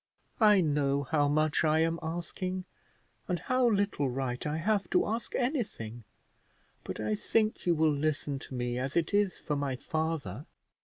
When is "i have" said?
4.47-4.89